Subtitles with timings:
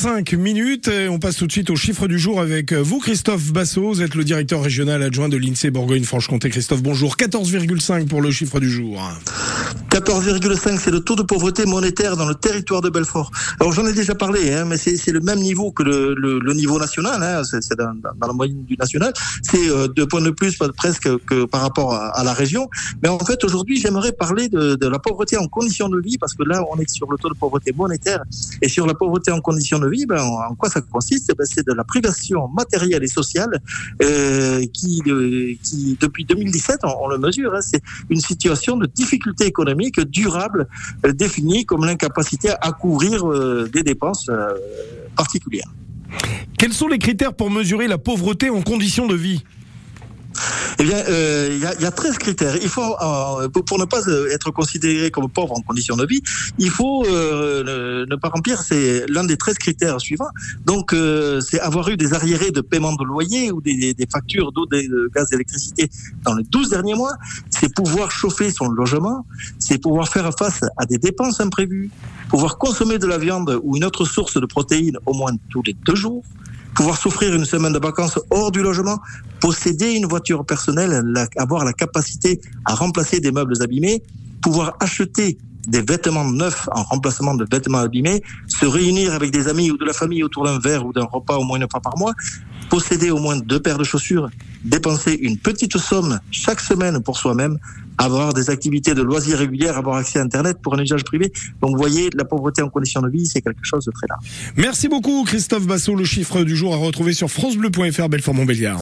[0.00, 0.88] 25 minutes.
[1.10, 3.94] On passe tout de suite au chiffre du jour avec vous, Christophe Bassot.
[3.94, 6.50] Vous êtes le directeur régional adjoint de l'INSEE Bourgogne-Franche-Comté.
[6.50, 7.16] Christophe, bonjour.
[7.16, 9.02] 14,5 pour le chiffre du jour.
[10.00, 13.32] 14,5, c'est le taux de pauvreté monétaire dans le territoire de Belfort.
[13.58, 17.20] Alors j'en ai déjà parlé, hein, mais c'est le même niveau que le, niveau national,
[17.20, 19.12] hein, c'est dans, la moyenne du national.
[19.42, 22.68] C'est euh, deux points de plus presque que par rapport à, la région.
[23.02, 26.44] Mais en fait, aujourd'hui, j'aimerais parler de, la pauvreté en conditions de vie, parce que
[26.44, 28.22] là, on est sur le taux de pauvreté monétaire.
[28.62, 31.34] Et sur la pauvreté en conditions de vie, ben, en quoi ça consiste?
[31.36, 33.60] Ben, C'est de la privation matérielle et sociale
[34.02, 38.86] euh, qui, de, qui, depuis 2017, on, on le mesure, hein, c'est une situation de
[38.86, 40.68] difficulté économique durable
[41.04, 44.54] euh, définie comme l'incapacité à couvrir euh, des dépenses euh,
[45.16, 45.70] particulières.
[46.58, 49.44] Quels sont les critères pour mesurer la pauvreté en conditions de vie?
[50.80, 52.56] Eh bien, euh, il y, y, a 13 critères.
[52.62, 56.22] Il faut, euh, pour, ne pas euh, être considéré comme pauvre en conditions de vie,
[56.58, 58.62] il faut euh, ne, pas remplir.
[58.62, 60.28] C'est l'un des 13 critères suivants.
[60.64, 60.94] Donc,
[61.40, 65.10] c'est avoir eu des arriérés de paiement de loyer ou des, des factures d'eau, de
[65.12, 65.90] gaz, d'électricité
[66.24, 67.14] dans les 12 derniers mois.
[67.50, 69.26] C'est pouvoir chauffer son logement.
[69.58, 71.90] C'est pouvoir faire face à des dépenses imprévues.
[72.28, 75.74] Pouvoir consommer de la viande ou une autre source de protéines au moins tous les
[75.74, 76.22] deux jours
[76.74, 78.98] pouvoir s'offrir une semaine de vacances hors du logement,
[79.40, 81.02] posséder une voiture personnelle,
[81.36, 84.02] avoir la capacité à remplacer des meubles abîmés,
[84.42, 89.70] pouvoir acheter des vêtements neufs en remplacement de vêtements abîmés, se réunir avec des amis
[89.70, 91.96] ou de la famille autour d'un verre ou d'un repas au moins une fois par
[91.98, 92.14] mois,
[92.70, 94.30] posséder au moins deux paires de chaussures,
[94.64, 97.58] dépenser une petite somme chaque semaine pour soi-même,
[97.98, 101.32] avoir des activités de loisirs régulières, avoir accès à Internet pour un usage privé.
[101.60, 104.24] Donc vous voyez, la pauvreté en conditions de vie, c'est quelque chose de très large.
[104.56, 105.94] Merci beaucoup Christophe Bassot.
[105.94, 108.76] Le chiffre du jour à retrouver sur francebleu.fr Belfort-Montbéliard.